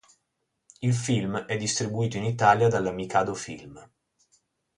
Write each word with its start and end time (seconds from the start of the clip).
Il 0.81 0.95
film 0.95 1.37
è 1.45 1.55
distribuito 1.57 2.17
in 2.17 2.23
Italia 2.23 2.67
dalla 2.69 2.91
Mikado 2.91 3.35
Film. 3.35 3.87